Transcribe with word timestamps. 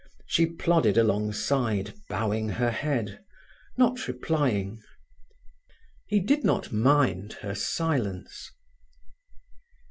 She 0.25 0.47
plodded 0.47 0.97
alongside, 0.97 1.93
bowing 2.09 2.49
her 2.49 2.71
head, 2.71 3.23
not 3.77 4.07
replying. 4.07 4.81
He 6.07 6.19
did 6.19 6.43
not 6.43 6.71
mind 6.73 7.33
her 7.43 7.53
silence. 7.53 8.49